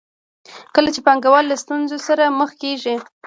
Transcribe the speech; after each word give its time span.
کله 0.75 0.89
چې 0.95 1.01
پانګوال 1.07 1.45
له 1.47 1.55
ستونزو 1.63 1.97
سره 2.07 2.23
مخ 2.39 2.51
کېږي 2.61 2.95